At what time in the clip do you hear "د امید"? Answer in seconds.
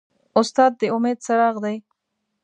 0.79-1.17